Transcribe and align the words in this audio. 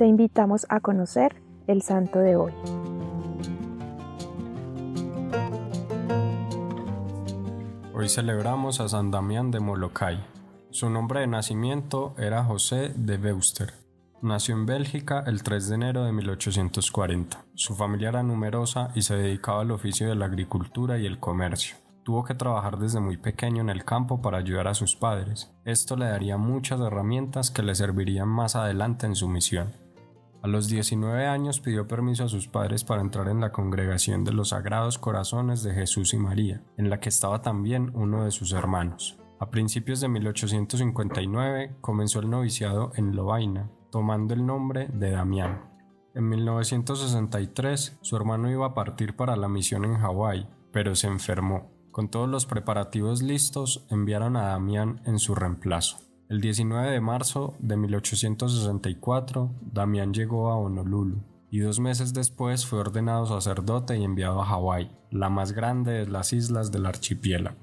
te 0.00 0.06
invitamos 0.06 0.64
a 0.70 0.80
conocer 0.80 1.42
el 1.66 1.82
santo 1.82 2.20
de 2.20 2.34
hoy. 2.34 2.54
Hoy 7.92 8.08
celebramos 8.08 8.80
a 8.80 8.88
San 8.88 9.10
Damián 9.10 9.50
de 9.50 9.60
Molokai. 9.60 10.24
Su 10.70 10.88
nombre 10.88 11.20
de 11.20 11.26
nacimiento 11.26 12.14
era 12.16 12.42
José 12.44 12.94
de 12.96 13.18
Beuster. 13.18 13.74
Nació 14.22 14.54
en 14.54 14.64
Bélgica 14.64 15.22
el 15.26 15.42
3 15.42 15.68
de 15.68 15.74
enero 15.74 16.04
de 16.04 16.12
1840. 16.12 17.44
Su 17.54 17.76
familia 17.76 18.08
era 18.08 18.22
numerosa 18.22 18.92
y 18.94 19.02
se 19.02 19.16
dedicaba 19.16 19.60
al 19.60 19.70
oficio 19.70 20.08
de 20.08 20.14
la 20.14 20.24
agricultura 20.24 20.96
y 20.96 21.04
el 21.04 21.20
comercio. 21.20 21.76
Tuvo 22.04 22.24
que 22.24 22.34
trabajar 22.34 22.78
desde 22.78 23.00
muy 23.00 23.18
pequeño 23.18 23.60
en 23.60 23.68
el 23.68 23.84
campo 23.84 24.22
para 24.22 24.38
ayudar 24.38 24.66
a 24.66 24.72
sus 24.72 24.96
padres. 24.96 25.52
Esto 25.66 25.94
le 25.96 26.06
daría 26.06 26.38
muchas 26.38 26.80
herramientas 26.80 27.50
que 27.50 27.62
le 27.62 27.74
servirían 27.74 28.28
más 28.28 28.56
adelante 28.56 29.04
en 29.04 29.14
su 29.14 29.28
misión. 29.28 29.89
A 30.42 30.48
los 30.48 30.68
19 30.68 31.26
años 31.26 31.60
pidió 31.60 31.86
permiso 31.86 32.24
a 32.24 32.28
sus 32.28 32.48
padres 32.48 32.82
para 32.82 33.02
entrar 33.02 33.28
en 33.28 33.40
la 33.40 33.52
congregación 33.52 34.24
de 34.24 34.32
los 34.32 34.50
Sagrados 34.50 34.98
Corazones 34.98 35.62
de 35.62 35.74
Jesús 35.74 36.14
y 36.14 36.18
María, 36.18 36.62
en 36.78 36.88
la 36.88 36.98
que 36.98 37.10
estaba 37.10 37.42
también 37.42 37.90
uno 37.94 38.24
de 38.24 38.30
sus 38.30 38.52
hermanos. 38.52 39.18
A 39.38 39.50
principios 39.50 40.00
de 40.00 40.08
1859 40.08 41.76
comenzó 41.82 42.20
el 42.20 42.30
noviciado 42.30 42.92
en 42.94 43.14
Lovaina, 43.14 43.70
tomando 43.90 44.32
el 44.32 44.46
nombre 44.46 44.88
de 44.88 45.10
Damián. 45.10 45.70
En 46.14 46.28
1963 46.28 47.98
su 48.00 48.16
hermano 48.16 48.50
iba 48.50 48.66
a 48.66 48.74
partir 48.74 49.16
para 49.16 49.36
la 49.36 49.48
misión 49.48 49.84
en 49.84 49.98
Hawái, 49.98 50.48
pero 50.72 50.94
se 50.94 51.06
enfermó. 51.06 51.70
Con 51.90 52.08
todos 52.08 52.28
los 52.28 52.46
preparativos 52.46 53.20
listos, 53.20 53.86
enviaron 53.90 54.36
a 54.36 54.48
Damián 54.48 55.02
en 55.04 55.18
su 55.18 55.34
reemplazo. 55.34 56.09
El 56.30 56.40
19 56.40 56.92
de 56.92 57.00
marzo 57.00 57.56
de 57.58 57.76
1864, 57.76 59.50
Damián 59.72 60.14
llegó 60.14 60.52
a 60.52 60.54
Honolulu 60.54 61.24
y 61.50 61.58
dos 61.58 61.80
meses 61.80 62.14
después 62.14 62.66
fue 62.66 62.78
ordenado 62.78 63.26
sacerdote 63.26 63.98
y 63.98 64.04
enviado 64.04 64.40
a 64.40 64.44
Hawái, 64.44 64.92
la 65.10 65.28
más 65.28 65.50
grande 65.50 65.90
de 65.90 66.06
las 66.06 66.32
islas 66.32 66.70
del 66.70 66.86
archipiélago. 66.86 67.56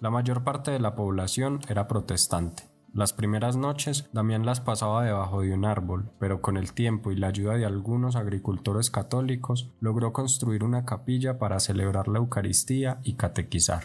La 0.00 0.08
mayor 0.08 0.42
parte 0.42 0.70
de 0.70 0.80
la 0.80 0.94
población 0.94 1.60
era 1.68 1.86
protestante. 1.86 2.62
Las 2.94 3.12
primeras 3.12 3.56
noches 3.56 4.08
Damián 4.14 4.46
las 4.46 4.62
pasaba 4.62 5.04
debajo 5.04 5.42
de 5.42 5.52
un 5.52 5.66
árbol, 5.66 6.10
pero 6.18 6.40
con 6.40 6.56
el 6.56 6.72
tiempo 6.72 7.12
y 7.12 7.16
la 7.16 7.26
ayuda 7.26 7.58
de 7.58 7.66
algunos 7.66 8.16
agricultores 8.16 8.90
católicos 8.90 9.70
logró 9.80 10.14
construir 10.14 10.64
una 10.64 10.86
capilla 10.86 11.38
para 11.38 11.60
celebrar 11.60 12.08
la 12.08 12.20
Eucaristía 12.20 13.00
y 13.02 13.16
catequizar. 13.16 13.84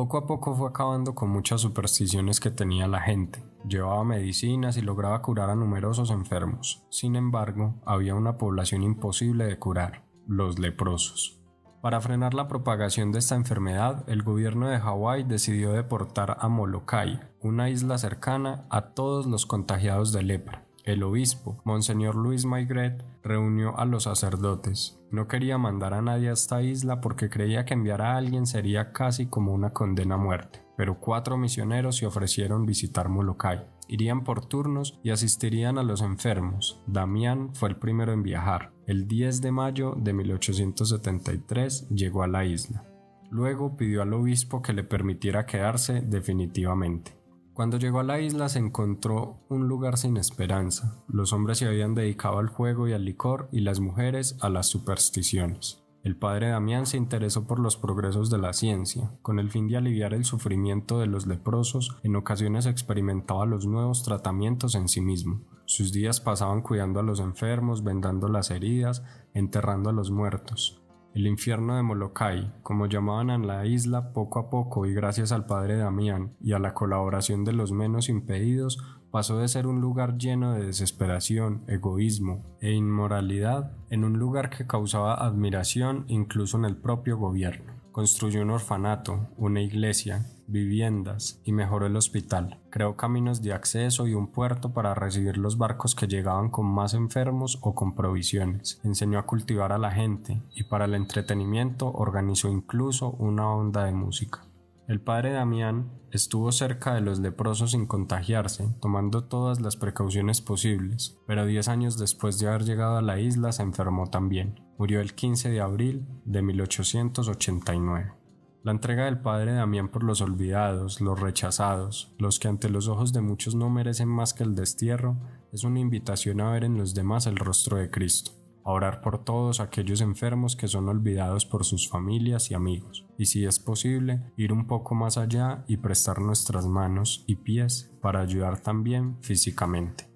Poco 0.00 0.16
a 0.16 0.26
poco 0.26 0.54
fue 0.54 0.66
acabando 0.66 1.14
con 1.14 1.28
muchas 1.28 1.60
supersticiones 1.60 2.40
que 2.40 2.50
tenía 2.50 2.88
la 2.88 3.02
gente. 3.02 3.44
Llevaba 3.68 4.02
medicinas 4.02 4.78
y 4.78 4.80
lograba 4.80 5.20
curar 5.20 5.50
a 5.50 5.54
numerosos 5.54 6.10
enfermos. 6.10 6.86
Sin 6.88 7.16
embargo, 7.16 7.74
había 7.84 8.14
una 8.14 8.38
población 8.38 8.82
imposible 8.82 9.44
de 9.44 9.58
curar, 9.58 10.06
los 10.26 10.58
leprosos. 10.58 11.42
Para 11.82 12.00
frenar 12.00 12.32
la 12.32 12.48
propagación 12.48 13.12
de 13.12 13.18
esta 13.18 13.34
enfermedad, 13.34 14.08
el 14.08 14.22
gobierno 14.22 14.68
de 14.68 14.80
Hawái 14.80 15.24
decidió 15.24 15.72
deportar 15.72 16.38
a 16.40 16.48
Molokai, 16.48 17.20
una 17.42 17.68
isla 17.68 17.98
cercana, 17.98 18.64
a 18.70 18.94
todos 18.94 19.26
los 19.26 19.44
contagiados 19.44 20.12
de 20.12 20.22
lepra. 20.22 20.64
El 20.90 21.04
obispo, 21.04 21.62
Monseñor 21.64 22.16
Luis 22.16 22.46
Maigret, 22.46 23.04
reunió 23.22 23.78
a 23.78 23.84
los 23.84 24.02
sacerdotes. 24.02 25.00
No 25.12 25.28
quería 25.28 25.56
mandar 25.56 25.94
a 25.94 26.02
nadie 26.02 26.30
a 26.30 26.32
esta 26.32 26.62
isla 26.62 27.00
porque 27.00 27.30
creía 27.30 27.64
que 27.64 27.74
enviar 27.74 28.02
a 28.02 28.16
alguien 28.16 28.44
sería 28.44 28.90
casi 28.90 29.26
como 29.26 29.54
una 29.54 29.70
condena 29.70 30.16
a 30.16 30.18
muerte. 30.18 30.64
Pero 30.76 30.98
cuatro 30.98 31.36
misioneros 31.36 31.98
se 31.98 32.06
ofrecieron 32.06 32.66
visitar 32.66 33.08
Molokai. 33.08 33.68
Irían 33.86 34.24
por 34.24 34.44
turnos 34.46 34.98
y 35.04 35.10
asistirían 35.10 35.78
a 35.78 35.84
los 35.84 36.02
enfermos. 36.02 36.82
Damián 36.88 37.54
fue 37.54 37.68
el 37.68 37.76
primero 37.76 38.12
en 38.12 38.24
viajar. 38.24 38.72
El 38.88 39.06
10 39.06 39.42
de 39.42 39.52
mayo 39.52 39.94
de 39.96 40.12
1873 40.12 41.88
llegó 41.90 42.24
a 42.24 42.26
la 42.26 42.44
isla. 42.44 42.84
Luego 43.30 43.76
pidió 43.76 44.02
al 44.02 44.12
obispo 44.12 44.60
que 44.60 44.72
le 44.72 44.82
permitiera 44.82 45.46
quedarse 45.46 46.00
definitivamente. 46.00 47.19
Cuando 47.60 47.76
llegó 47.76 48.00
a 48.00 48.04
la 48.04 48.18
isla 48.18 48.48
se 48.48 48.58
encontró 48.58 49.44
un 49.50 49.68
lugar 49.68 49.98
sin 49.98 50.16
esperanza. 50.16 51.04
Los 51.08 51.34
hombres 51.34 51.58
se 51.58 51.66
habían 51.66 51.94
dedicado 51.94 52.38
al 52.38 52.48
juego 52.48 52.88
y 52.88 52.94
al 52.94 53.04
licor 53.04 53.50
y 53.52 53.60
las 53.60 53.80
mujeres 53.80 54.38
a 54.40 54.48
las 54.48 54.66
supersticiones. 54.66 55.84
El 56.02 56.16
padre 56.16 56.48
Damián 56.48 56.86
se 56.86 56.96
interesó 56.96 57.46
por 57.46 57.58
los 57.58 57.76
progresos 57.76 58.30
de 58.30 58.38
la 58.38 58.54
ciencia. 58.54 59.12
Con 59.20 59.38
el 59.38 59.50
fin 59.50 59.68
de 59.68 59.76
aliviar 59.76 60.14
el 60.14 60.24
sufrimiento 60.24 61.00
de 61.00 61.06
los 61.06 61.26
leprosos, 61.26 61.98
en 62.02 62.16
ocasiones 62.16 62.64
experimentaba 62.64 63.44
los 63.44 63.66
nuevos 63.66 64.04
tratamientos 64.04 64.74
en 64.74 64.88
sí 64.88 65.02
mismo. 65.02 65.42
Sus 65.66 65.92
días 65.92 66.18
pasaban 66.22 66.62
cuidando 66.62 67.00
a 67.00 67.02
los 67.02 67.20
enfermos, 67.20 67.84
vendando 67.84 68.28
las 68.28 68.50
heridas, 68.50 69.04
enterrando 69.34 69.90
a 69.90 69.92
los 69.92 70.10
muertos. 70.10 70.79
El 71.12 71.26
infierno 71.26 71.74
de 71.74 71.82
Molokai, 71.82 72.52
como 72.62 72.86
llamaban 72.86 73.30
a 73.30 73.38
la 73.38 73.66
isla 73.66 74.12
poco 74.12 74.38
a 74.38 74.48
poco 74.48 74.86
y 74.86 74.94
gracias 74.94 75.32
al 75.32 75.44
padre 75.44 75.76
Damián 75.76 76.36
y 76.40 76.52
a 76.52 76.60
la 76.60 76.72
colaboración 76.72 77.44
de 77.44 77.52
los 77.52 77.72
menos 77.72 78.08
impedidos, 78.08 78.78
pasó 79.10 79.38
de 79.38 79.48
ser 79.48 79.66
un 79.66 79.80
lugar 79.80 80.18
lleno 80.18 80.52
de 80.52 80.66
desesperación, 80.66 81.64
egoísmo 81.66 82.44
e 82.60 82.70
inmoralidad 82.70 83.72
en 83.90 84.04
un 84.04 84.20
lugar 84.20 84.50
que 84.50 84.68
causaba 84.68 85.14
admiración 85.14 86.04
incluso 86.06 86.56
en 86.58 86.64
el 86.64 86.76
propio 86.76 87.18
gobierno. 87.18 87.79
Construyó 87.92 88.42
un 88.42 88.50
orfanato, 88.50 89.28
una 89.36 89.60
iglesia, 89.60 90.24
viviendas 90.46 91.40
y 91.44 91.52
mejoró 91.52 91.86
el 91.86 91.96
hospital. 91.96 92.60
Creó 92.70 92.96
caminos 92.96 93.42
de 93.42 93.52
acceso 93.52 94.06
y 94.06 94.14
un 94.14 94.28
puerto 94.28 94.72
para 94.72 94.94
recibir 94.94 95.36
los 95.36 95.58
barcos 95.58 95.94
que 95.94 96.06
llegaban 96.06 96.50
con 96.50 96.66
más 96.66 96.94
enfermos 96.94 97.58
o 97.62 97.74
con 97.74 97.94
provisiones. 97.94 98.80
Enseñó 98.84 99.18
a 99.18 99.26
cultivar 99.26 99.72
a 99.72 99.78
la 99.78 99.90
gente 99.90 100.42
y 100.54 100.64
para 100.64 100.84
el 100.84 100.94
entretenimiento 100.94 101.90
organizó 101.90 102.48
incluso 102.48 103.10
una 103.10 103.50
onda 103.50 103.84
de 103.84 103.92
música. 103.92 104.44
El 104.86 105.00
padre 105.00 105.32
Damián 105.32 105.92
estuvo 106.10 106.50
cerca 106.50 106.94
de 106.94 107.00
los 107.00 107.20
leprosos 107.20 107.70
sin 107.72 107.86
contagiarse, 107.86 108.68
tomando 108.80 109.22
todas 109.22 109.60
las 109.60 109.76
precauciones 109.76 110.40
posibles, 110.40 111.16
pero 111.28 111.46
diez 111.46 111.68
años 111.68 111.96
después 111.96 112.40
de 112.40 112.48
haber 112.48 112.64
llegado 112.64 112.96
a 112.96 113.02
la 113.02 113.20
isla 113.20 113.52
se 113.52 113.62
enfermó 113.62 114.10
también. 114.10 114.60
Murió 114.80 115.02
el 115.02 115.12
15 115.12 115.50
de 115.50 115.60
abril 115.60 116.06
de 116.24 116.40
1889. 116.40 118.14
La 118.62 118.72
entrega 118.72 119.04
del 119.04 119.20
padre 119.20 119.52
Damián 119.52 119.90
por 119.90 120.02
los 120.02 120.22
olvidados, 120.22 121.02
los 121.02 121.20
rechazados, 121.20 122.14
los 122.16 122.38
que 122.38 122.48
ante 122.48 122.70
los 122.70 122.88
ojos 122.88 123.12
de 123.12 123.20
muchos 123.20 123.54
no 123.54 123.68
merecen 123.68 124.08
más 124.08 124.32
que 124.32 124.42
el 124.42 124.54
destierro, 124.54 125.18
es 125.52 125.64
una 125.64 125.80
invitación 125.80 126.40
a 126.40 126.50
ver 126.50 126.64
en 126.64 126.78
los 126.78 126.94
demás 126.94 127.26
el 127.26 127.36
rostro 127.36 127.76
de 127.76 127.90
Cristo 127.90 128.30
a 128.64 128.72
orar 128.72 129.02
por 129.02 129.22
todos 129.22 129.60
aquellos 129.60 130.00
enfermos 130.00 130.56
que 130.56 130.66
son 130.66 130.88
olvidados 130.88 131.44
por 131.44 131.66
sus 131.66 131.86
familias 131.86 132.50
y 132.50 132.54
amigos, 132.54 133.06
y 133.18 133.26
si 133.26 133.44
es 133.44 133.58
posible, 133.58 134.32
ir 134.38 134.50
un 134.50 134.66
poco 134.66 134.94
más 134.94 135.18
allá 135.18 135.62
y 135.68 135.76
prestar 135.76 136.20
nuestras 136.22 136.66
manos 136.66 137.22
y 137.26 137.36
pies 137.36 137.90
para 138.00 138.20
ayudar 138.20 138.60
también 138.60 139.18
físicamente. 139.20 140.10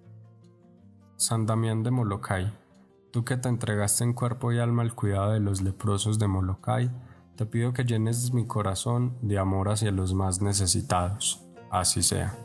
San 1.17 1.45
Damián 1.45 1.83
de 1.83 1.91
Molokai, 1.91 2.64
tú 3.15 3.25
que 3.25 3.37
te 3.37 3.49
entregaste 3.49 4.03
en 4.03 4.13
cuerpo 4.13 4.51
y 4.51 4.59
alma 4.59 4.83
al 4.83 4.97
cuidado 4.97 5.35
de 5.35 5.39
los 5.39 5.63
leprosos 5.63 6.19
de 6.19 6.27
Molokai, 6.27 6.91
te 7.37 7.47
pido 7.47 7.73
que 7.73 7.85
llenes 7.85 8.33
mi 8.33 8.45
corazón 8.45 9.17
de 9.23 9.39
amor 9.39 9.69
hacia 9.69 9.93
los 9.93 10.15
más 10.15 10.43
necesitados. 10.43 11.41
Así 11.71 12.03
sea. 12.03 12.37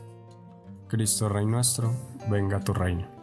Cristo 0.86 1.28
Rey 1.28 1.44
nuestro, 1.44 1.92
venga 2.30 2.60
tu 2.60 2.72
reino. 2.72 3.19